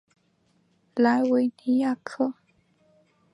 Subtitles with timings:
[0.95, 2.33] 莱维尼亚克。